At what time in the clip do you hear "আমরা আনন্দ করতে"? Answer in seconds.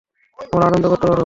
0.39-1.05